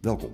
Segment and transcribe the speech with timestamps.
[0.00, 0.32] Welkom.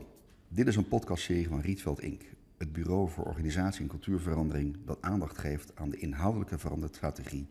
[0.49, 2.23] Dit is een podcastserie van Rietveld Inc.,
[2.57, 7.47] het bureau voor organisatie en cultuurverandering dat aandacht geeft aan de inhoudelijke veranderstrategie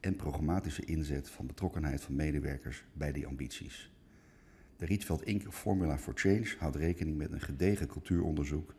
[0.00, 3.90] en programmatische inzet van betrokkenheid van medewerkers bij die ambities.
[4.76, 5.52] De Rietveld Inc.
[5.52, 8.74] Formula for Change houdt rekening met een gedegen cultuuronderzoek,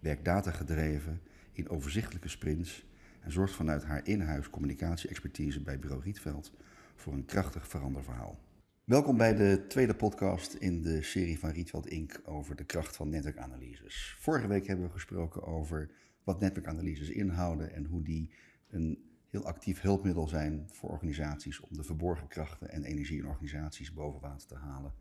[0.00, 1.20] werkt datagedreven
[1.52, 2.84] in overzichtelijke sprints
[3.20, 6.52] en zorgt vanuit haar in-huis communicatie-expertise bij bureau Rietveld
[6.94, 8.38] voor een krachtig veranderverhaal.
[8.84, 12.20] Welkom bij de tweede podcast in de serie van Rietveld Inc.
[12.24, 14.16] over de kracht van netwerkanalyses.
[14.18, 15.90] Vorige week hebben we gesproken over
[16.24, 18.30] wat netwerkanalyses inhouden en hoe die
[18.68, 23.92] een heel actief hulpmiddel zijn voor organisaties om de verborgen krachten en energie in organisaties
[23.92, 24.94] boven water te halen.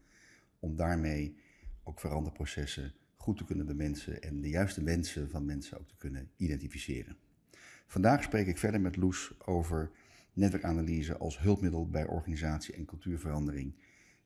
[0.60, 1.36] Om daarmee
[1.84, 6.32] ook veranderprocessen goed te kunnen bemensen en de juiste wensen van mensen ook te kunnen
[6.36, 7.18] identificeren.
[7.88, 9.92] Vandaag spreek ik verder met Loes over
[10.34, 13.74] netwerkanalyse als hulpmiddel bij organisatie en cultuurverandering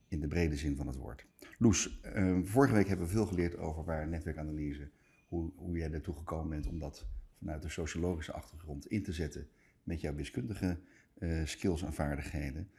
[0.07, 1.25] in de brede zin van het woord.
[1.57, 4.89] Loes, uh, vorige week hebben we veel geleerd over waar netwerkanalyse,
[5.27, 7.05] hoe, hoe jij ertoe gekomen bent om dat
[7.37, 9.47] vanuit de sociologische achtergrond in te zetten
[9.83, 10.79] met jouw wiskundige
[11.17, 12.69] uh, skills en vaardigheden.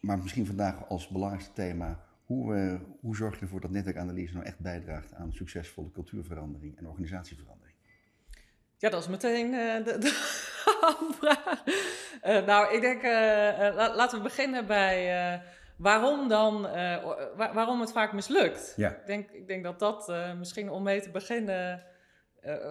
[0.00, 4.58] Maar misschien vandaag als belangrijkste thema, hoe, hoe zorg je ervoor dat netwerkanalyse nou echt
[4.58, 7.76] bijdraagt aan succesvolle cultuurverandering en organisatieverandering?
[8.76, 10.48] Ja, dat is meteen de, de
[10.80, 11.62] aanvraag.
[12.24, 13.10] Uh, nou, ik denk, uh,
[13.94, 15.42] laten we beginnen bij
[15.76, 16.62] waarom dan,
[17.36, 18.72] waar, waarom het vaak mislukt.
[18.76, 18.90] Ja.
[18.90, 21.82] Ik, denk, ik denk dat dat misschien om mee te beginnen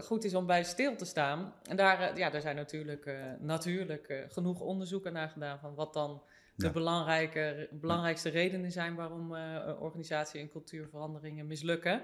[0.02, 1.54] goed is om bij stil te staan.
[1.64, 6.22] En daar, ja, daar zijn natuurlijk, natuurlijk genoeg onderzoeken naar gedaan van wat dan
[6.56, 6.72] de ja.
[6.72, 9.36] belangrijke, belangrijkste redenen zijn waarom
[9.80, 12.02] organisatie- en cultuurveranderingen mislukken.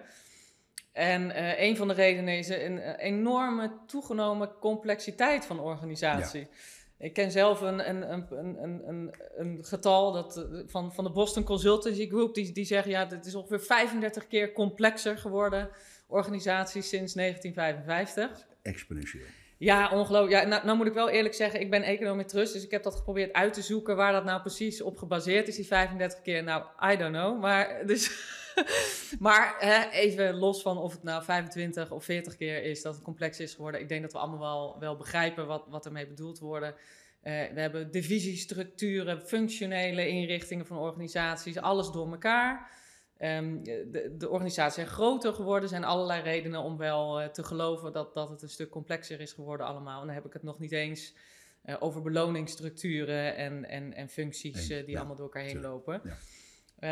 [0.95, 6.39] En uh, een van de redenen is een enorme toegenomen complexiteit van organisatie.
[6.39, 6.47] Ja.
[6.97, 12.07] Ik ken zelf een, een, een, een, een, getal dat, van, van de Boston Consultancy
[12.07, 15.69] Group, die, die zeggen ja, het is ongeveer 35 keer complexer geworden,
[16.07, 18.47] organisatie sinds 1955.
[18.61, 19.25] Exponentieel.
[19.57, 20.41] Ja, ongelooflijk.
[20.41, 22.95] Ja, nou, nou, moet ik wel eerlijk zeggen, ik ben econometrust, dus ik heb dat
[22.95, 26.43] geprobeerd uit te zoeken waar dat nou precies op gebaseerd is, die 35 keer.
[26.43, 26.63] Nou,
[26.93, 27.41] I don't know.
[27.41, 28.11] Maar, dus,
[29.19, 33.03] maar hè, even los van of het nou 25 of 40 keer is dat het
[33.03, 33.81] complex is geworden.
[33.81, 36.65] Ik denk dat we allemaal wel, wel begrijpen wat, wat ermee bedoeld wordt.
[36.65, 36.73] Uh,
[37.23, 42.71] we hebben divisiestructuren, functionele inrichtingen van organisaties, alles door elkaar.
[43.19, 45.63] Um, de, de organisaties zijn groter geworden.
[45.63, 49.21] Er zijn allerlei redenen om wel uh, te geloven dat, dat het een stuk complexer
[49.21, 50.01] is geworden allemaal.
[50.01, 51.13] En dan heb ik het nog niet eens
[51.65, 56.01] uh, over beloningsstructuren en, en, en functies die ja, allemaal door elkaar heen lopen.
[56.03, 56.17] Ja.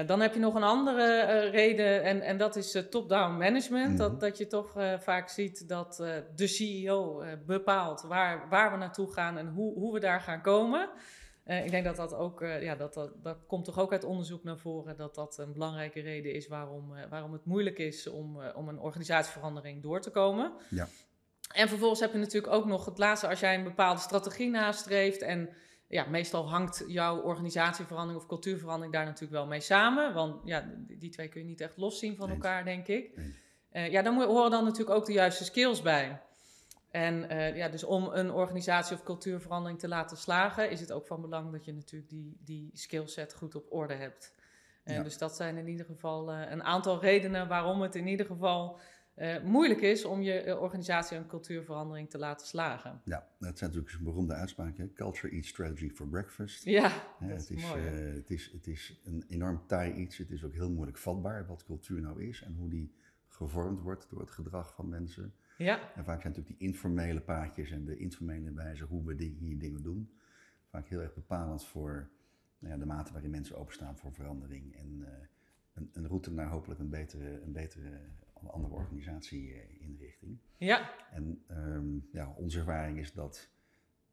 [0.06, 3.90] Dan heb je nog een andere reden en, en dat is top-down management.
[3.90, 3.98] Mm -hmm.
[3.98, 5.96] dat, dat je toch vaak ziet dat
[6.36, 10.90] de CEO bepaalt waar, waar we naartoe gaan en hoe, hoe we daar gaan komen.
[11.46, 14.58] Ik denk dat dat ook, ja, dat, dat, dat komt toch ook uit onderzoek naar
[14.58, 18.80] voren, dat dat een belangrijke reden is waarom, waarom het moeilijk is om, om een
[18.80, 20.52] organisatieverandering door te komen.
[20.70, 20.88] Ja.
[21.54, 25.22] En vervolgens heb je natuurlijk ook nog het laatste, als jij een bepaalde strategie nastreeft
[25.22, 25.50] en
[25.88, 31.12] ja, meestal hangt jouw organisatieverandering of cultuurverandering daar natuurlijk wel mee samen, want ja, die
[31.12, 33.12] twee kun je niet echt loszien van elkaar, denk ik.
[33.72, 36.22] ja, dan horen dan natuurlijk ook de juiste skills bij.
[36.94, 41.06] En uh, ja, dus om een organisatie of cultuurverandering te laten slagen, is het ook
[41.06, 44.34] van belang dat je natuurlijk die, die skillset goed op orde hebt.
[44.86, 45.04] Ja.
[45.04, 48.80] Dus dat zijn in ieder geval uh, een aantal redenen waarom het in ieder geval
[49.16, 53.01] uh, moeilijk is om je organisatie en cultuurverandering te laten slagen.
[53.06, 54.78] Ja, dat zijn natuurlijk een beroemde uitspraak.
[54.78, 54.94] Hè?
[54.94, 56.63] Culture eats strategy for breakfast.
[56.63, 56.81] Ja,
[57.19, 57.81] ja dat het is, mooi.
[57.81, 60.18] het, is, het is een enorm taai iets.
[60.18, 62.94] Het is ook heel moeilijk vatbaar wat cultuur nou is en hoe die
[63.28, 65.34] gevormd wordt door het gedrag van mensen.
[65.57, 65.80] Ja.
[65.95, 69.59] En vaak zijn natuurlijk die informele paadjes en de informele wijze hoe we die, hier
[69.59, 70.12] dingen doen,
[70.69, 72.09] vaak heel erg bepalend voor
[72.59, 75.07] nou ja, de mate waarin mensen openstaan voor verandering en uh,
[75.74, 78.00] een, een, route naar hopelijk een betere, een betere
[78.50, 80.38] andere organisatieinrichting.
[80.58, 81.09] Ja.
[81.12, 83.50] En um, ja, onze ervaring is dat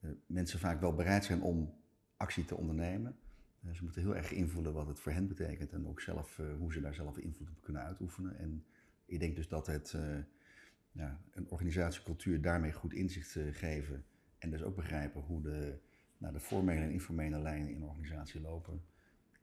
[0.00, 1.74] uh, mensen vaak wel bereid zijn om
[2.16, 3.16] actie te ondernemen.
[3.64, 6.72] Uh, ze moeten heel erg invoelen wat het voor hen betekent en ook zelf, hoe
[6.72, 8.38] ze daar zelf invloed op kunnen uitoefenen.
[8.38, 8.64] En
[9.04, 9.96] ik denk dus dat het
[10.92, 14.04] ja, een organisatiecultuur daarmee goed inzicht geven
[14.38, 15.78] en dus ook begrijpen hoe de,
[16.18, 18.82] nou, de formele en informele lijnen in een organisatie lopen.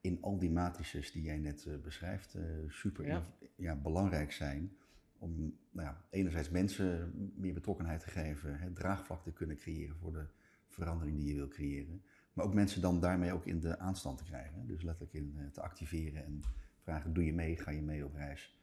[0.01, 3.23] In al die matrices die jij net uh, beschrijft, uh, super ja.
[3.55, 4.77] Ja, belangrijk zijn
[5.17, 10.25] om nou, enerzijds mensen meer betrokkenheid te geven, het draagvlak te kunnen creëren voor de
[10.67, 12.01] verandering die je wil creëren.
[12.33, 14.67] Maar ook mensen dan daarmee ook in de aanstand te krijgen.
[14.67, 16.41] Dus letterlijk in te activeren en
[16.79, 18.57] vragen, doe je mee, ga je mee op reis?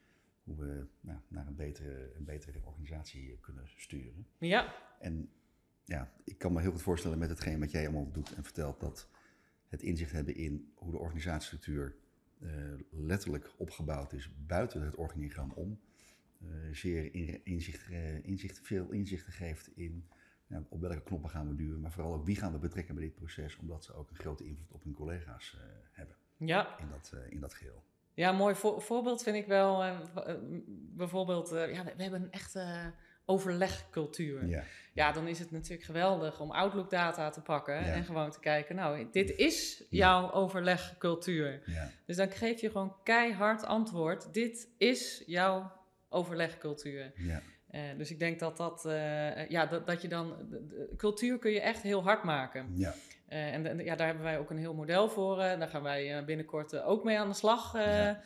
[0.44, 4.26] hoe we nou, naar een betere, een betere organisatie kunnen sturen.
[4.38, 4.74] Ja.
[4.98, 5.30] En
[5.84, 8.80] ja, ik kan me heel goed voorstellen met hetgeen wat jij allemaal doet en vertelt,
[8.80, 9.08] dat
[9.74, 11.94] het inzicht hebben in hoe de organisatiestructuur
[12.90, 15.80] letterlijk opgebouwd is buiten het organigram om.
[16.72, 17.90] zeer inzicht,
[18.22, 20.04] inzicht, veel inzichten geeft in
[20.46, 23.04] nou, op welke knoppen gaan we duwen, maar vooral ook wie gaan we betrekken bij
[23.04, 25.56] dit proces, omdat ze ook een grote invloed op hun collega's
[25.90, 26.78] hebben ja.
[26.78, 27.82] in, dat, in dat geheel.
[28.14, 29.98] Ja, mooi voorbeeld vind ik wel.
[30.96, 32.92] Bijvoorbeeld, ja, we, we, hebben een echte
[33.24, 34.46] overlegcultuur.
[34.46, 34.62] Ja.
[34.92, 38.76] ja, dan is het natuurlijk geweldig om Outlook data te pakken en gewoon te kijken,
[38.76, 41.62] nou, dit is jouw overlegcultuur.
[41.66, 41.90] Ja.
[42.06, 45.72] Dus dan geef je gewoon keihard antwoord, dit is jouw
[46.08, 47.12] overlegcultuur.
[47.16, 47.42] Ja.
[47.70, 48.82] Uh, dus ik denk dat dat,
[49.48, 52.70] ja, dat, dat je dan, de, cultuur kun je echt heel hard maken.
[52.74, 52.94] Ja.
[53.28, 55.36] Uh, en ja, daar hebben wij ook een heel model voor.
[55.36, 57.72] Daar gaan wij binnenkort ook mee aan de slag.
[57.72, 58.22] Ja.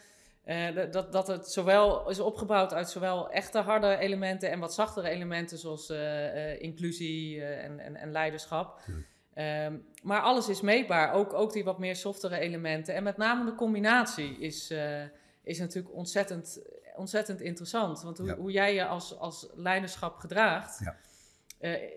[0.90, 5.58] Dat, dat het zowel is opgebouwd uit zowel echte harde elementen en wat zachtere elementen,
[5.58, 5.90] zoals
[6.58, 8.80] inclusie en, en, en, leiderschap.
[9.34, 12.94] Um, maar alles is meetbaar, ook, ook die wat meer softere elementen.
[12.94, 14.74] En met name de combinatie is,
[15.42, 16.60] is natuurlijk ontzettend,
[16.96, 18.02] ontzettend interessant.
[18.02, 18.36] Want hoe, ja.
[18.36, 20.80] hoe jij je als, als leiderschap gedraagt.
[20.84, 20.96] Ja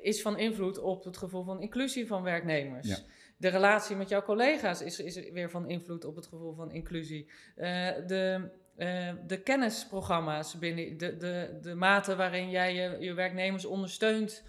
[0.02, 3.04] is van invloed op het gevoel van inclusie van werknemers.
[3.42, 7.30] De relatie met jouw collega's is, is weer van invloed op het gevoel van inclusie.
[7.56, 7.66] Uh,
[8.08, 14.44] de, uh, de kennisprogramma's binnen de, de, de mate waarin jij je, je werknemers ondersteunt.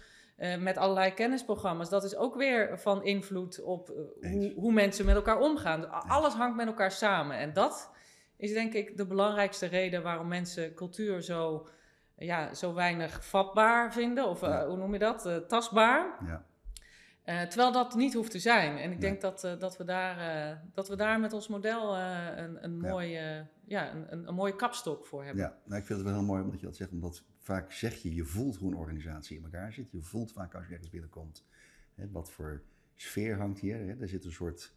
[0.59, 1.89] met allerlei kennisprogramma's.
[1.89, 3.87] Dat is ook weer van invloed op
[4.21, 5.91] hoe, hoe, mensen met elkaar omgaan.
[5.91, 7.37] Alles hangt met elkaar samen.
[7.37, 7.91] En dat
[8.37, 11.67] is denk ik de belangrijkste reden waarom mensen cultuur zo
[12.17, 16.17] ja, zo weinig vatbaar vinden, of hoe noem je dat, tastbaar.
[16.25, 16.45] Ja.
[17.25, 18.77] Uh, terwijl dat niet hoeft te zijn.
[18.77, 22.79] En ik denk dat, dat, we daar, dat we daar met ons model een, een,
[22.79, 23.93] mooie, ja.
[23.93, 25.43] een, een, een, mooie kapstok voor hebben.
[25.43, 27.95] Ja, nou, ik vind het wel heel mooi omdat je dat zegt, omdat vaak zeg
[27.95, 29.91] je, je voelt hoe een organisatie in elkaar zit.
[29.91, 31.45] Je voelt vaak als je ergens binnenkomt,
[31.95, 32.61] hè, wat voor
[32.95, 33.77] sfeer hangt hier.
[33.77, 34.01] Hè.
[34.01, 34.73] Er zit een soort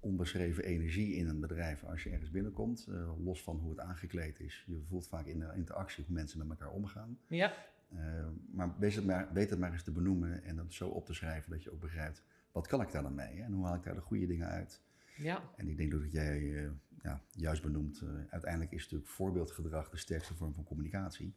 [0.00, 2.88] onbeschreven energie in een bedrijf als je ergens binnenkomt.
[3.24, 4.64] Los van hoe het aangekleed is.
[4.66, 7.18] Je voelt vaak in de interactie hoe mensen met elkaar omgaan.
[7.26, 7.52] Ja.
[7.94, 11.06] Uh, maar, weet het maar weet het maar eens te benoemen en dat zo op
[11.06, 12.24] te schrijven dat je ook begrijpt...
[12.52, 14.80] wat kan ik daar dan mee en hoe haal ik daar de goede dingen uit?
[15.16, 15.42] Ja.
[15.56, 16.70] En ik denk dat jij uh,
[17.02, 18.04] ja, juist benoemt...
[18.28, 21.34] uiteindelijk is natuurlijk voorbeeldgedrag de sterkste vorm van communicatie.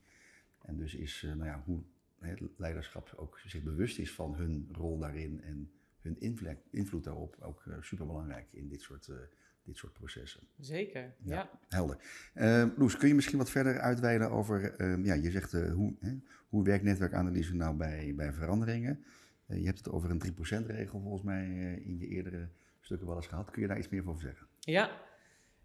[0.61, 1.83] En dus is nou ja, hoe
[2.19, 5.41] het leiderschap ook zich bewust is van hun rol daarin...
[5.41, 5.71] en
[6.03, 9.15] hun invloed, invloed daarop ook uh, superbelangrijk in dit soort, uh,
[9.63, 10.41] dit soort processen.
[10.59, 11.49] Zeker, ja.
[11.69, 11.97] Helder.
[12.35, 16.13] Uh, Loes, kun je misschien wat verder uitweiden over, ehm, ja, je zegt hoe, hè,
[16.49, 19.03] hoe werkt netwerkanalyse nou bij, bij veranderingen?
[19.45, 21.45] je hebt het over een 3%-regel volgens mij
[21.83, 22.49] in je eerdere
[22.79, 23.51] stukken wel eens gehad.
[23.51, 24.47] Kun je daar iets meer over zeggen?
[24.59, 25.01] Ja,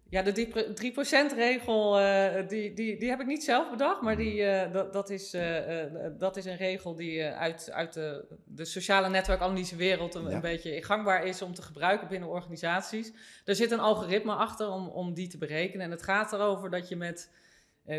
[0.09, 0.47] ja, de
[1.35, 5.09] 3%-regel, uh, die, die, die heb ik niet zelf bedacht, maar die, uh, dat, dat,
[5.09, 5.83] is, uh,
[6.17, 11.25] dat is een regel die uit, uit de, de sociale netwerkanalysewereld een, een beetje gangbaar
[11.25, 13.11] is om te gebruiken binnen organisaties.
[13.45, 15.85] Er zit een algoritme achter om, om die te berekenen.
[15.85, 17.29] En het gaat erover dat je met
[17.89, 17.91] 3%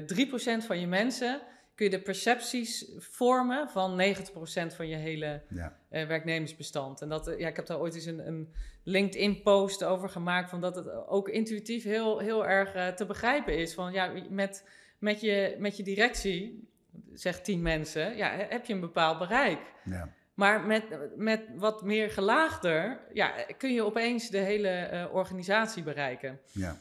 [0.67, 1.41] van je mensen
[1.81, 5.77] kun je de percepties vormen van 90% van je hele ja.
[5.91, 7.00] uh, werknemersbestand.
[7.00, 10.77] En dat, ja, ik heb daar ooit eens een, een LinkedIn-post over gemaakt, van dat
[10.77, 13.75] het ook intuïtief heel, heel erg uh, te begrijpen is.
[13.75, 14.65] Van ja, met,
[14.99, 16.69] met, je, met je directie,
[17.12, 19.61] zeg tien mensen, ja, heb je een bepaald bereik.
[19.85, 20.12] Ja.
[20.35, 20.85] Maar met,
[21.17, 26.40] met wat meer gelaagder, ja, kun je opeens de hele organisatie bereiken.
[26.52, 26.76] Ja.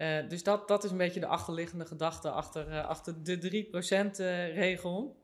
[0.00, 5.16] Uh, dus dat, dat is een beetje de achterliggende gedachte achter, uh, achter de 3%-regel.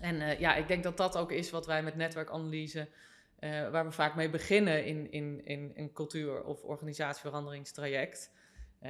[0.00, 2.88] en ja, ik denk dat dat ook is wat wij met netwerkanalyse
[3.40, 8.30] waar we vaak mee beginnen in, in, in een cultuur- of organisatieveranderingstraject.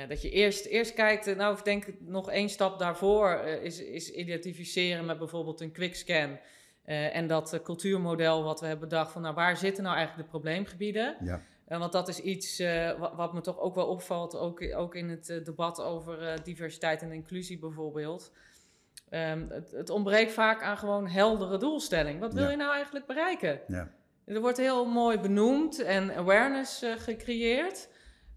[0.09, 5.05] Dat je eerst, eerst kijkt, nou ik denk nog één stap daarvoor is, is identificeren
[5.05, 6.39] met bijvoorbeeld een quickscan.
[6.85, 11.17] en dat cultuurmodel wat we hebben bedacht van nou waar zitten nou eigenlijk de probleemgebieden.
[11.25, 11.43] Ja.
[11.79, 12.63] Want dat is iets
[12.99, 17.13] wat, wat, me toch ook wel opvalt, ook, ook in het debat over diversiteit en
[17.13, 18.33] inclusie bijvoorbeeld.
[19.11, 22.21] Um, het, het, ontbreekt vaak aan gewoon heldere doelstelling.
[22.21, 23.61] Wat wil je nou eigenlijk bereiken?
[23.67, 23.89] Ja.
[24.25, 27.89] Er wordt heel mooi benoemd en awareness uh, gecreëerd.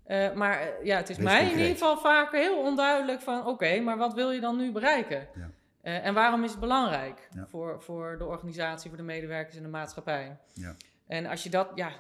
[0.07, 3.45] Uh, maar uh, ja, het is mij in ieder geval vaak heel onduidelijk van...
[3.45, 5.27] oké, maar wat wil je dan nu bereiken?
[5.35, 5.49] Ja.
[5.81, 10.37] en waarom is het belangrijk voor, voor de organisatie, voor de medewerkers en de maatschappij?
[10.53, 10.75] Ja.
[11.07, 11.91] En als je dat, ja,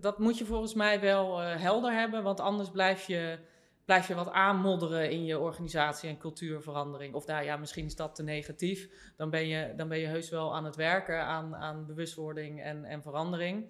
[0.00, 2.22] dat moet je volgens mij wel helder hebben...
[2.22, 3.38] want anders blijf je
[3.84, 7.14] blijf je wat aanmodderen in je organisatie en cultuurverandering.
[7.14, 8.88] Of daar, ja, misschien is dat te negatief.
[9.16, 12.84] Dan ben je, dan ben je heus wel aan het werken aan, aan bewustwording en,
[12.84, 13.66] en verandering.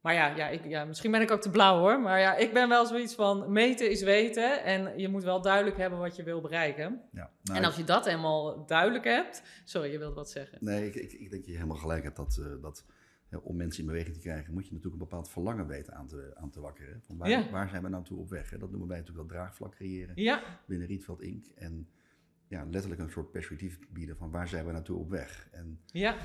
[0.00, 2.00] Maar ja, ja, ik, ja, misschien ben ik ook te blauw hoor.
[2.00, 4.64] Maar ja, ik ben wel zoiets van meten is weten.
[4.64, 7.00] En je moet wel duidelijk hebben wat je wil bereiken.
[7.12, 9.42] Ja, nou, en als je dat helemaal duidelijk hebt.
[9.64, 10.58] Sorry, je wilde wat zeggen.
[10.60, 12.36] Nee, ik, ik, ik denk dat je helemaal gelijk hebt dat.
[12.40, 12.84] Uh, dat
[13.42, 16.32] om mensen in beweging te krijgen, moet je natuurlijk een bepaald verlangen weten aan te,
[16.34, 17.02] aan te wakkeren.
[17.02, 18.50] Van waar, waar zijn we nou toe op weg?
[18.50, 18.58] Hè?
[18.58, 20.42] Dat noemen wij natuurlijk wel draagvlak creëren ja.
[20.66, 21.46] binnen Rietveld Inc.
[21.46, 21.88] En
[22.46, 25.48] ja, letterlijk een soort perspectief bieden van waar zijn we naartoe op weg.
[25.52, 26.16] En ja.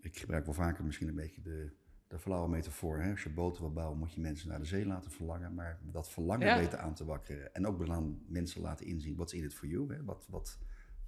[0.00, 1.72] ik gebruik wel vaker misschien een beetje de,
[2.06, 2.98] de flauwe metafoor.
[2.98, 3.10] Hè?
[3.10, 5.54] Als je boten wil bouwen, moet je mensen naar de zee laten verlangen.
[5.54, 7.54] Maar dat verlangen weten aan te wakkeren.
[7.54, 9.92] En ook aan mensen laten inzien, what's in it for you?
[9.94, 10.04] Hè?
[10.04, 10.58] Wat, wat,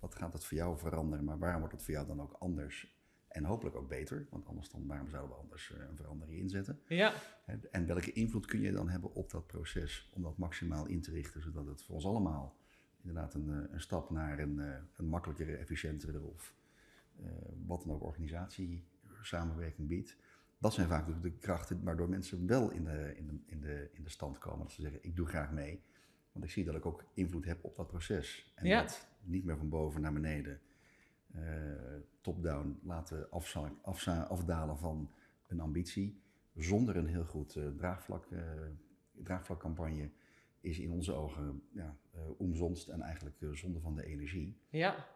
[0.01, 1.25] wat gaat het voor jou veranderen?
[1.25, 2.95] Maar waarom wordt het voor jou dan ook anders?
[3.35, 6.81] En hopelijk ook beter, want anders dan, waarom zouden we anders eh, een verandering inzetten?
[6.87, 7.15] Ja.
[7.71, 11.11] En welke invloed kun je dan hebben op dat proces om dat maximaal in te
[11.11, 12.57] richten, zodat het voor ons allemaal
[13.01, 16.55] inderdaad een, eh, een stap naar een, eh, een makkelijkere, efficiëntere of
[17.67, 18.85] wat dan ook organisatie
[19.23, 20.17] samenwerking biedt.
[20.59, 24.03] Dat zijn vaak de krachten waardoor mensen wel in de, in, de, in, de, in
[24.03, 24.59] de stand komen.
[24.59, 25.83] Dat ze zeggen, ik doe graag mee,
[26.33, 28.53] want ik zie dat ik ook invloed heb op dat proces.
[28.55, 28.81] En ja.
[28.81, 30.61] dat niet meer van boven naar beneden
[32.21, 33.31] top-down laten
[34.29, 35.11] afdalen van
[35.47, 36.21] een ambitie,
[36.55, 38.41] zonder een heel goed uh, draagvlak, uh,
[39.13, 40.11] draagvlakcampagne,
[40.61, 41.97] is in onze ogen ja,
[42.37, 44.57] omzonst en eigenlijk zonde van de energie.
[44.69, 45.07] Ja.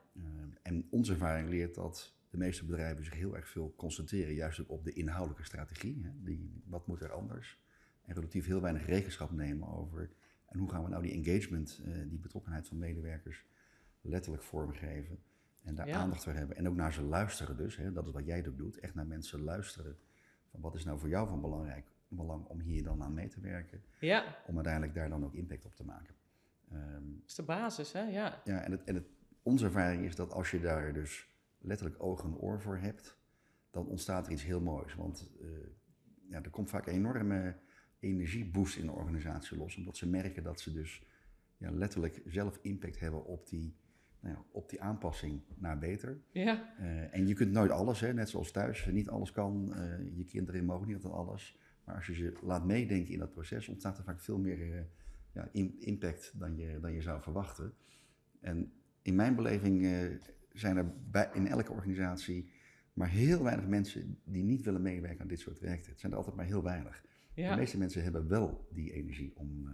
[0.63, 4.71] en onze ervaring leert dat de meeste bedrijven zich heel erg veel concentreren, juist ook
[4.71, 6.01] op de inhoudelijke strategie.
[6.05, 6.11] Hè?
[6.23, 7.61] Die, wat moet er anders?
[8.05, 10.11] En relatief heel weinig rekenschap nemen over
[10.47, 13.45] en hoe gaan we nou die engagement, die betrokkenheid van medewerkers,
[14.01, 15.19] letterlijk vormgeven.
[15.69, 16.57] En daar aandacht voor hebben.
[16.57, 17.77] En ook naar ze luisteren dus.
[17.77, 18.79] Hè, dat is wat jij ook doet.
[18.79, 19.99] Echt naar mensen luisteren.
[20.51, 23.41] Van wat is nou voor jou van belangrijk, belang om hier dan aan mee te
[23.41, 23.83] werken.
[23.99, 24.37] Ja.
[24.47, 26.15] Om uiteindelijk daar dan ook impact op te maken.
[26.73, 28.03] Um, dat is de basis, hè?
[28.03, 28.43] Ja.
[28.45, 29.07] Ja, en, het, en het,
[29.43, 33.17] onze ervaring is dat als je daar dus letterlijk oog en oor voor hebt,
[33.71, 34.95] dan ontstaat er iets heel moois.
[34.95, 35.49] Want uh,
[36.29, 37.57] ja, er komt vaak een enorme
[37.99, 39.77] energieboost in de organisatie los.
[39.77, 41.03] Omdat ze merken dat ze dus
[41.57, 43.77] ja, letterlijk zelf impact hebben op die
[44.21, 46.21] nou ja, op die aanpassing naar beter.
[46.33, 46.75] Ja.
[46.81, 48.87] Uh, en je kunt nooit alles, hè, net zoals thuis.
[48.87, 51.59] Niet alles kan, uh, je kinderen mogen niet altijd alles.
[51.85, 54.81] Maar als je ze laat meedenken in dat proces, ontstaat er vaak veel meer uh,
[55.33, 57.75] ja, in, impact dan je, dan je zou verwachten.
[58.41, 58.73] En
[59.03, 59.87] in mijn beleving
[60.53, 62.51] zijn er bij, in elke organisatie
[62.93, 65.91] maar heel weinig mensen die niet willen meewerken aan dit soort trajecten.
[65.91, 67.05] Het zijn er altijd maar heel weinig.
[67.35, 67.51] Ja.
[67.51, 69.69] De meeste mensen hebben wel die energie om,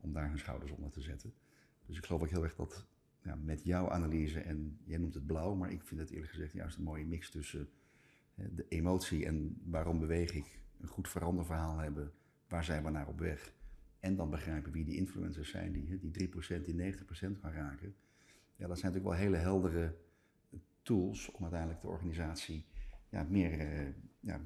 [0.00, 1.32] om daar hun schouders onder te zetten.
[1.86, 2.86] Dus ik geloof ook heel erg dat
[3.22, 6.52] ja, met jouw analyse, en jij noemt het blauw, maar ik vind het eerlijk gezegd
[6.52, 7.68] juist een mooie mix tussen
[8.34, 12.12] de emotie en waarom beweeg ik, een goed veranderverhaal hebben,
[12.48, 13.52] waar zijn we naar op weg,
[14.00, 16.98] en dan begrijpen wie die influencers zijn die die 3%, die 90%
[17.40, 17.94] gaan raken.
[18.56, 19.96] Ja, dat zijn natuurlijk wel hele heldere
[20.82, 22.64] tools om uiteindelijk de organisatie
[23.08, 23.88] ja, meer, uh,
[24.20, 24.40] ja,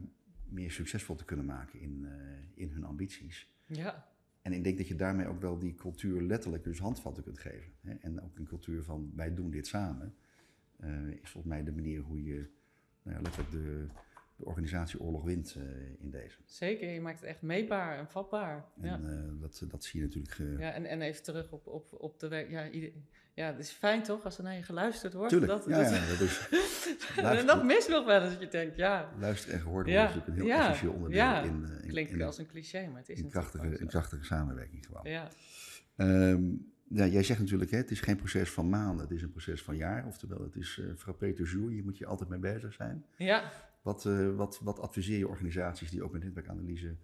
[0.48, 2.12] meer succesvol te kunnen maken in, uh,
[2.54, 3.50] in hun ambities.
[3.66, 4.08] Ja.
[4.46, 7.72] En ik denk dat je daarmee ook wel die cultuur letterlijk dus handvatten kunt geven.
[7.80, 7.94] Hè?
[7.94, 10.14] En ook een cultuur van wij doen dit samen.
[10.80, 12.48] Uh, is volgens mij de manier hoe je
[13.02, 13.86] nou ja, letterlijk de,
[14.36, 15.64] de organisatie oorlog wint uh,
[15.98, 16.38] in deze.
[16.44, 18.64] Zeker, je maakt het echt meetbaar en vatbaar.
[18.80, 18.98] En ja.
[18.98, 20.60] uh, dat, dat zie je natuurlijk.
[20.60, 22.50] ja, en, en even terug op, op, op de werk.
[22.50, 22.92] Ja, ieder,
[23.34, 25.28] ja, het is fijn toch als er naar je geluisterd wordt.
[25.28, 26.48] Tuurlijk, dat, ja, dat, ja, dat is,
[27.22, 29.12] luister, dat mist nog wel eens dat je denkt, ja.
[29.18, 32.22] Luister en gehoord ja, worden is natuurlijk een heel essentieel onderdeel in, in, Klinkt in,
[32.22, 35.02] als een cliché, maar het is in krachtige, in krachtige samenwerking gewoon.
[35.10, 35.28] Ja.
[35.96, 39.30] Um, ja, jij zegt natuurlijk, hè, het is geen proces van maanden, het is een
[39.30, 40.06] proces van jaar.
[40.06, 43.04] Oftewel, het is uh, frappé toujours, je moet je altijd mee bezig zijn.
[43.16, 43.52] Ja.
[43.86, 46.96] Wat, uh, wat, wat adviseer je organisaties die ook met netwerkanalyse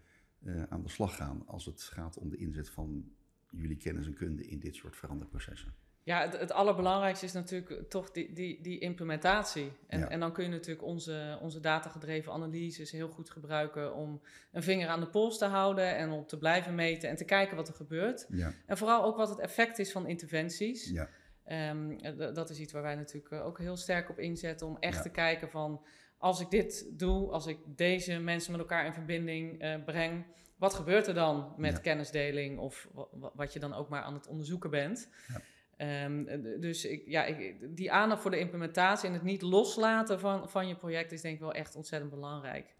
[0.43, 3.13] uh, aan de slag gaan als het gaat om de inzet van
[3.51, 5.75] jullie kennis en kunde in dit soort veranderprocessen?
[6.03, 9.73] Ja, het, het, allerbelangrijkste is natuurlijk toch die, die, die implementatie.
[9.87, 10.09] En, Ja.
[10.09, 14.21] en dan kun je natuurlijk onze, onze datagedreven analyses heel goed gebruiken om
[14.53, 17.57] een vinger aan de pols te houden en om te blijven meten en te kijken
[17.57, 18.27] wat er gebeurt.
[18.29, 20.91] Ja, En vooral ook wat het effect is van interventies.
[20.91, 21.09] ja,
[21.45, 24.77] Ehm, d- dat is iets waar wij natuurlijk eh, ook heel sterk op inzetten om
[24.81, 25.85] echt te kijken van
[26.23, 30.25] als ik dit doe, als ik deze mensen met elkaar in verbinding eh, breng,
[30.57, 31.79] wat gebeurt er dan met Ja.
[31.79, 35.09] kennisdeling of wa- wa- wat je dan ook maar aan het onderzoeken bent.
[35.29, 35.41] Ja.
[35.77, 40.21] Ehm, d- dus ik, ja, ik, die aandacht voor de implementatie en het niet loslaten
[40.21, 42.75] van, van je project is denk ik wel echt ontzettend belangrijk.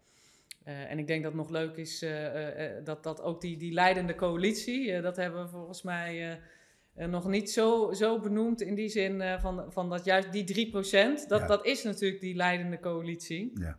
[0.63, 3.41] Eh, en ik denk dat het nog leuk is eh, eh, eh, dat, dat ook
[3.41, 6.39] die, die leidende coalitie, eh, dat hebben we volgens mij
[6.95, 10.71] eh, nog niet zo, zo benoemd in die zin eh, van, van dat juist die
[10.71, 11.47] 3%, dat, Ja.
[11.47, 13.51] dat is natuurlijk die leidende coalitie.
[13.59, 13.77] ja,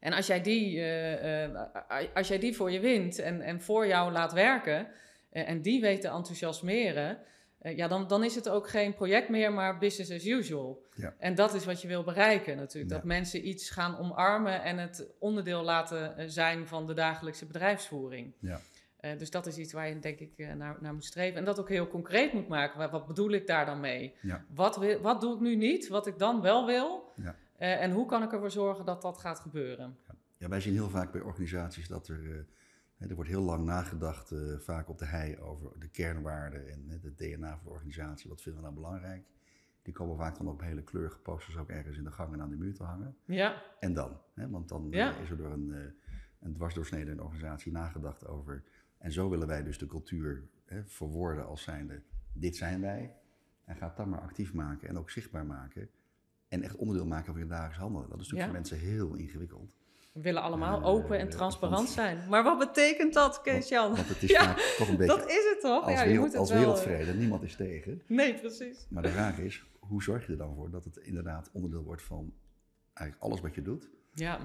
[0.00, 4.12] En als jij die, eh, als jij die voor je wint en, en voor jou
[4.12, 4.88] laat werken
[5.30, 7.18] en die weet te enthousiasmeren,
[7.62, 10.86] ja, dan, dan is het ook geen project meer, maar business as usual.
[10.94, 11.14] Ja.
[11.18, 12.92] En dat is wat je wil bereiken natuurlijk.
[12.92, 12.96] Ja.
[12.96, 18.32] Dat mensen iets gaan omarmen en het onderdeel laten zijn van de dagelijkse bedrijfsvoering.
[18.38, 18.60] Ja.
[19.00, 21.38] Eh, dus dat is iets waar je denk ik eh, naar, naar moet streven.
[21.38, 22.78] En dat ook heel concreet moet maken.
[22.78, 24.14] Wat, wat bedoel ik daar dan mee?
[24.22, 24.44] Ja.
[24.54, 27.12] Wat, wil, wat doe ik nu niet, wat ik dan wel wil?
[27.16, 27.36] Ja.
[27.56, 29.96] Eh, en hoe kan ik ervoor zorgen dat dat gaat gebeuren?
[30.36, 32.46] Ja, wij zien heel vaak bij organisaties dat er,
[32.98, 37.50] er wordt heel lang nagedacht, vaak op de hei, over de kernwaarden en de DNA
[37.56, 38.28] van de organisatie.
[38.30, 39.24] Wat vinden we nou belangrijk?
[39.82, 42.56] Die komen vaak dan op hele kleurige posters ook ergens in de gangen aan de
[42.56, 43.16] muur te hangen.
[43.24, 43.62] Ja.
[43.78, 44.20] En dan?
[44.34, 44.48] Hè?
[44.48, 45.14] Want dan Ja.
[45.16, 45.94] is er door een,
[46.40, 48.62] een dwarsdoorsnede in de organisatie nagedacht over.
[49.00, 52.02] En zo willen wij dus de cultuur hè, verwoorden als zijnde:
[52.32, 53.14] dit zijn wij.
[53.64, 55.88] En ga het dan maar actief maken en ook zichtbaar maken.
[56.48, 58.08] En echt onderdeel maken van je dagelijks handelen.
[58.08, 58.62] Dat is natuurlijk Ja.
[58.66, 59.72] voor mensen heel ingewikkeld.
[60.12, 62.28] We willen allemaal Eh, open en eh, transparant zijn.
[62.28, 63.94] Maar wat betekent dat, Kees-Jan?
[63.94, 65.84] Want het is Ja, vaak toch een beetje Dat is het toch?
[65.84, 67.18] als, ja, je wereld- moet het als wel, eh, wereldvrede.
[67.18, 68.02] Niemand is tegen.
[68.06, 68.86] Nee, precies.
[68.88, 72.02] Maar de vraag is, hoe zorg je er dan voor dat het inderdaad onderdeel wordt
[72.02, 72.34] van
[72.92, 73.90] eigenlijk alles wat je doet.
[74.14, 74.38] Ja,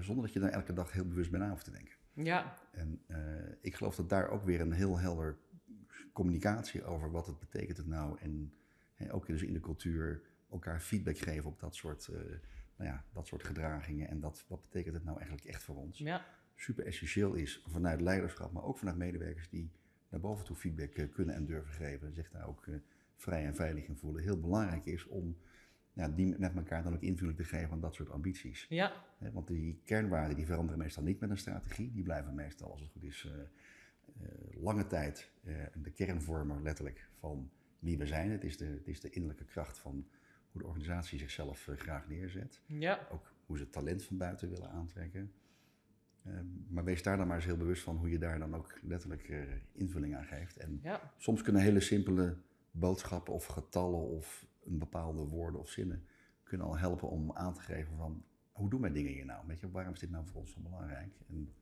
[0.00, 1.94] zonder dat je daar elke dag heel bewust bij na hoeft te denken.
[2.24, 3.18] Ja, En eh,
[3.60, 5.38] ik geloof dat daar ook weer een heel helder
[6.12, 8.18] communicatie over wat het betekent het nou.
[8.20, 8.52] En
[8.94, 12.20] hè, ook dus in de cultuur elkaar feedback geven op dat soort, eh,
[12.76, 14.08] nou ja, dat soort gedragingen.
[14.08, 15.98] En dat, wat betekent het nou eigenlijk echt voor ons.
[15.98, 19.70] ja, Super essentieel is vanuit leiderschap, maar ook vanuit medewerkers die
[20.08, 22.14] naar boven toe feedback eh, kunnen en durven geven.
[22.14, 22.66] Zich daar ook
[23.16, 24.22] vrij en veilig in voelen.
[24.22, 25.36] Heel belangrijk is om
[25.98, 28.66] ja, die met elkaar dan ook invulling te geven aan dat soort ambities.
[28.68, 28.92] ja,
[29.32, 31.92] Want die kernwaarden die veranderen meestal niet met een strategie.
[31.92, 36.62] Die blijven meestal, als het goed is, eh, eh, lange tijd eh, de kern vormen
[36.62, 38.30] letterlijk van wie we zijn.
[38.30, 40.06] Het is de, het is de innerlijke kracht van
[40.50, 42.60] hoe de organisatie zichzelf graag neerzet.
[42.66, 45.32] ja, Ook hoe ze talent van buiten willen aantrekken.
[46.22, 46.32] Eh,
[46.68, 49.32] maar wees daar dan maar eens heel bewust van hoe je daar dan ook letterlijk
[49.72, 50.56] invulling aan geeft.
[50.56, 52.36] En ja, soms kunnen hele simpele
[52.70, 56.04] boodschappen of getallen of een bepaalde woorden of zinnen
[56.42, 59.46] kunnen al helpen om aan te geven van hoe doen wij dingen hier nou?
[59.46, 61.12] Weet je, waarom is dit nou voor ons zo belangrijk?
[61.28, 61.52] En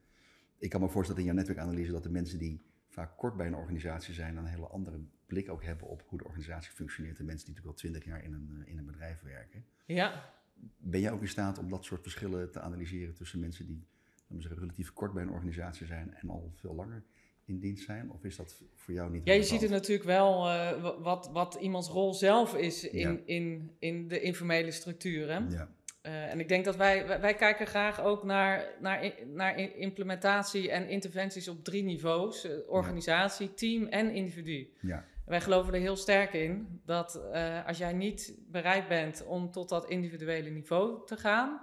[0.58, 3.54] ik kan me voorstellen in jouw netwerkanalyse dat de mensen die vaak kort bij een
[3.54, 7.16] organisatie zijn een hele andere blik ook hebben op hoe de organisatie functioneert.
[7.16, 9.64] De mensen die natuurlijk al twintig jaar in een, eh, in een bedrijf werken.
[9.86, 10.34] ja.
[10.78, 14.36] Ben jij ook in staat om dat soort verschillen te analyseren tussen mensen die laten
[14.36, 17.04] we zeggen, relatief kort bij een organisatie zijn en al veel langer
[17.46, 18.10] in dienst zijn?
[18.10, 21.30] Of is dat voor jou niet Ja, je ziet het natuurlijk wel eh, wa- wat,
[21.32, 23.16] wat iemands rol zelf is in, Ja.
[23.24, 25.50] in, in de informele structuren.
[25.50, 30.70] Ja, Eh, en ik denk dat wij, wij, kijken graag ook naar, naar, naar implementatie
[30.70, 32.44] en interventies op drie niveaus.
[32.44, 34.72] eh, organisatie, team en individu.
[34.80, 37.20] ja, Wij geloven er heel sterk in dat
[37.66, 41.60] als jij niet bereid bent om tot dat individuele niveau te gaan,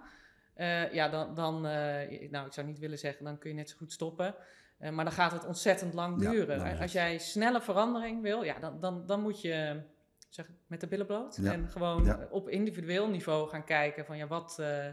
[0.91, 1.61] ja, dan, dan
[2.31, 4.35] nou, ik zou niet willen zeggen, dan kun je net zo goed stoppen.
[4.83, 6.79] Eh, maar dan gaat het ontzettend lang duren.
[6.79, 9.81] als jij snelle verandering wil, ja, dan, dan, dan moet je
[10.29, 12.27] zeg, ik, met de billen bloot Ja, en gewoon ja.
[12.29, 14.87] op individueel niveau gaan kijken van ja, wat, eh,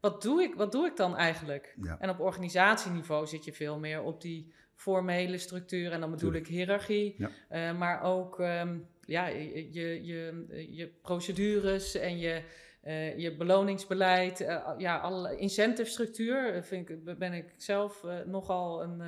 [0.00, 1.76] wat, doe, ik, wat doe ik dan eigenlijk?
[1.98, 5.92] En op organisatieniveau zit je veel meer op die formele structuur.
[5.92, 6.48] En dan bedoel Tuurlijk.
[6.50, 12.42] ik hiërarchie, eh, maar ook ehm, ja, je, je, je, je procedures en je,
[12.84, 14.40] eh, je beloningsbeleid.
[14.40, 19.02] eh, ja, alle incentive structuur eh, vind ik, ben ik zelf nogal een...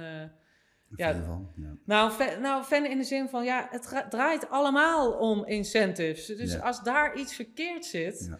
[0.96, 1.14] Ja.
[1.24, 1.74] Van, ja.
[1.84, 6.26] nou, fan, nou, fan in de zin van, ja, het dra- draait allemaal om incentives.
[6.26, 6.58] Dus Ja.
[6.58, 8.38] als daar iets verkeerd zit, Ja.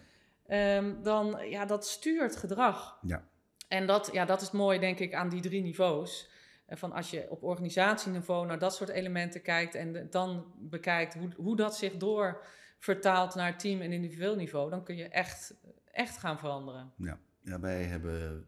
[0.77, 2.97] ehm, dan, ja, dat stuurt gedrag.
[3.01, 3.23] Ja.
[3.67, 6.29] En dat, ja, dat is het mooie, denk ik, aan die drie niveaus.
[6.69, 11.29] Van als je op organisatieniveau naar dat soort elementen kijkt en de- dan bekijkt hoe,
[11.37, 12.43] hoe dat zich door
[12.77, 15.55] vertaalt naar team- en individueel niveau, dan kun je echt,
[15.91, 16.91] echt gaan veranderen.
[17.43, 18.47] Ja, wij hebben,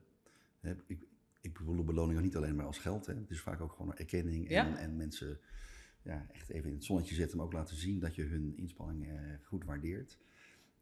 [0.59, 1.03] hè, ik,
[1.41, 3.05] ik bedoel beloningen niet alleen maar als geld.
[3.05, 3.13] Hè.
[3.13, 4.77] Het is vaak ook gewoon erkenning en, Ja.
[4.77, 5.39] en mensen
[6.01, 9.07] ja, echt even in het zonnetje zetten, maar ook laten zien dat je hun inspanning
[9.07, 10.17] eh, goed waardeert.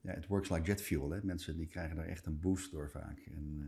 [0.01, 1.09] Ja, het works like jet fuel.
[1.09, 1.23] Hè.
[1.23, 3.19] Mensen die krijgen daar echt een boost door vaak.
[3.19, 3.61] En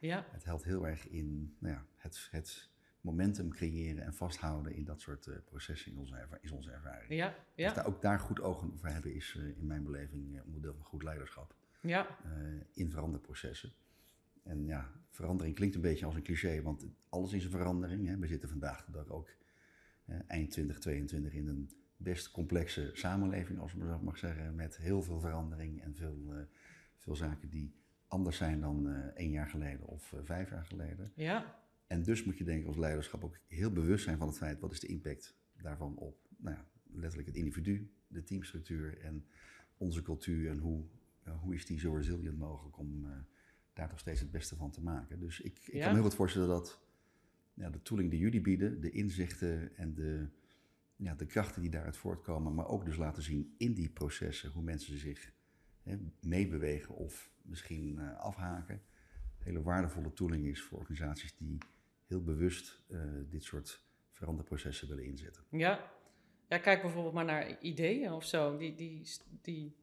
[0.00, 2.70] eh, Ja, het helpt heel erg in nou ja, het, het
[3.04, 7.14] momentum creëren en vasthouden in dat soort eh, processen in onze, is onze ervaring.
[7.14, 10.36] ja, Dus ja, daar, ook daar goed ogen voor hebben is eh, in mijn beleving
[10.36, 11.54] eh, onderdeel van goed leiderschap.
[11.80, 12.06] ja,
[12.72, 13.72] in veranderprocessen.
[14.42, 18.08] En ja, verandering klinkt een beetje als een cliché, want alles is een verandering.
[18.08, 18.18] Hè.
[18.18, 19.28] We zitten vandaag de dag ook
[20.26, 25.02] eind 2022 in een best complexe samenleving, als ik maar zo mag zeggen, met heel
[25.02, 26.46] veel verandering en veel,
[26.98, 27.74] veel zaken die
[28.06, 31.12] anders zijn dan één jaar geleden of vijf jaar geleden.
[31.14, 34.36] ja, En dus moet je denk ik als leiderschap ook heel bewust zijn van het
[34.36, 39.24] feit, wat is de impact daarvan op nou ja, letterlijk het individu, de teamstructuur en
[39.76, 40.84] onze cultuur en hoe,
[41.24, 43.10] ja, hoe is die zo resilient mogelijk om eh,
[43.72, 45.18] daar toch steeds het beste van te maken.
[45.20, 45.78] Dus ik, ik Ja.
[45.80, 46.80] kan me heel goed voorstellen dat
[47.54, 50.28] ja, de tooling die jullie bieden, de inzichten en de,
[50.96, 54.62] ja, de krachten die daaruit voortkomen, maar ook dus laten zien in die processen hoe
[54.62, 55.32] mensen zich
[55.82, 58.82] hè, meebewegen of misschien eh, afhaken,
[59.38, 61.58] hele waardevolle tooling is voor organisaties die
[62.06, 65.44] heel bewust eh, dit soort veranderprocessen willen inzetten.
[65.50, 65.90] Ja.
[66.48, 68.56] ja, kijk bijvoorbeeld maar naar ideeën of zo.
[68.56, 69.08] Die, die,
[69.42, 69.82] die,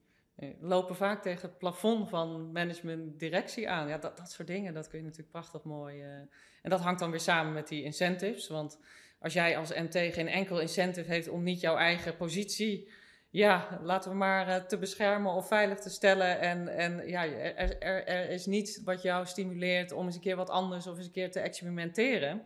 [0.60, 3.88] lopen vaak tegen het plafond van management-directie aan.
[3.88, 6.01] Ja, dat, dat soort dingen, dat kun je natuurlijk prachtig mooi.
[6.01, 8.47] en dat hangt dan weer samen met die incentives.
[8.47, 8.79] Want
[9.19, 12.91] als jij als MT geen enkel incentive heeft om niet jouw eigen positie
[13.31, 16.39] ja, laten we maar uh, te beschermen of veilig te stellen.
[16.39, 20.35] En, en ja, er, er, er, is niets wat jou stimuleert om eens een keer
[20.35, 22.41] wat anders of eens een keer te experimenteren.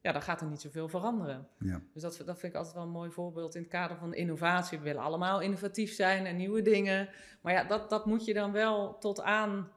[0.00, 1.48] Ja, dan gaat er niet zoveel veranderen.
[1.58, 1.80] Ja.
[1.92, 4.78] Dus dat, dat vind ik altijd wel een mooi voorbeeld in het kader van innovatie.
[4.78, 7.08] We willen allemaal innovatief zijn en nieuwe dingen.
[7.40, 9.70] Maar ja, dat, dat moet je dan wel tot aan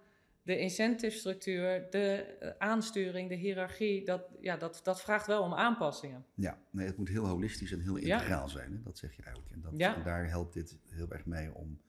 [0.44, 5.54] de incentive structuur, de eh, aansturing, de hiërarchie, dat, ja, dat, dat vraagt wel om
[5.54, 6.26] aanpassingen.
[6.34, 8.72] Ja, nee, het moet heel holistisch en heel integraal zijn.
[8.72, 8.82] Hè?
[8.82, 9.54] Dat zeg je eigenlijk.
[9.54, 9.96] En, dat, ja.
[9.96, 11.82] en daar helpt dit heel erg mee om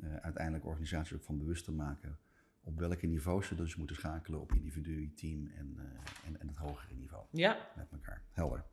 [0.00, 2.18] uh, uiteindelijk organisaties ook van bewust te maken
[2.60, 5.82] op welke niveaus ze dus moeten schakelen op individu, team en, uh,
[6.26, 7.24] en, en, het hogere niveau.
[7.30, 7.70] Ja.
[7.76, 8.22] Met elkaar.
[8.32, 8.64] Helder.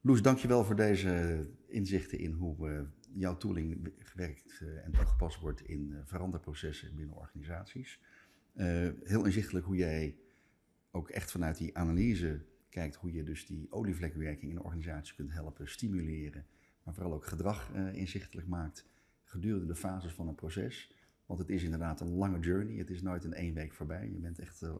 [0.00, 6.96] Loes, dankjewel voor deze inzichten in hoe jouw tooling gewerkt en toegepast wordt in veranderprocessen
[6.96, 8.00] binnen organisaties.
[8.54, 10.16] Uh, heel inzichtelijk hoe jij
[10.90, 15.32] ook echt vanuit die analyse kijkt hoe je dus die olievlekwerking in een organisatie kunt
[15.32, 16.46] helpen stimuleren,
[16.82, 18.86] maar vooral ook gedrag uh, inzichtelijk maakt
[19.24, 20.94] gedurende de fases van een proces.
[21.26, 24.10] Want het is inderdaad een lange journey, het is nooit in één week voorbij.
[24.10, 24.74] Je bent echt, uh,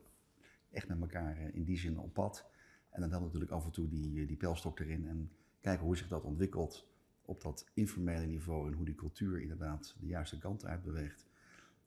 [0.71, 2.51] echt met elkaar in die zin op pad.
[2.91, 5.31] En dan helpt natuurlijk af en toe die, die pijlstok erin en
[5.61, 6.87] kijken hoe zich dat ontwikkelt
[7.25, 11.27] op dat informele niveau en hoe die cultuur inderdaad de juiste kant uit beweegt.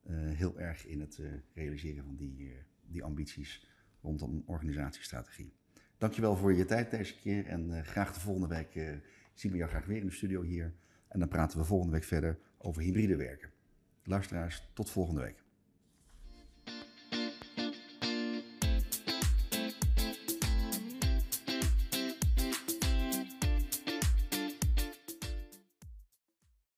[0.06, 3.68] Eh, heel erg in het eh, realiseren van die, eh, die ambities
[4.02, 5.54] rondom organisatiestrategie.
[5.98, 9.02] Dankjewel voor je tijd deze keer en graag de volgende week
[9.34, 10.74] zien we jou graag weer in de studio hier.
[11.08, 13.50] En dan praten we volgende week verder over hybride werken.
[14.04, 15.45] Luisteraars, tot volgende week.